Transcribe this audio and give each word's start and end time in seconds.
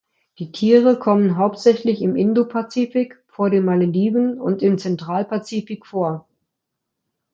Die 0.39 0.51
Tiere 0.51 0.97
kommen 0.97 1.37
hauptsächlich 1.37 2.01
im 2.01 2.15
Indopazifik, 2.15 3.23
vor 3.27 3.51
den 3.51 3.65
Malediven 3.65 4.39
und 4.41 4.63
im 4.63 4.79
Zentralpazifik 4.79 5.85
vor. 5.85 6.27